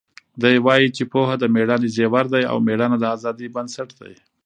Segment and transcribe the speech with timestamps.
[0.41, 4.13] دی وایي چې پوهه د مېړانې زیور دی او مېړانه د ازادۍ بنسټ دی.